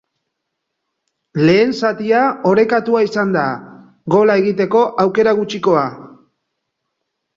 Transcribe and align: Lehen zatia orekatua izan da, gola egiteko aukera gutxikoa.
Lehen 1.49 1.75
zatia 1.81 2.21
orekatua 2.51 3.03
izan 3.09 3.35
da, 3.37 3.43
gola 4.15 4.41
egiteko 4.45 4.83
aukera 5.05 5.39
gutxikoa. 5.43 5.85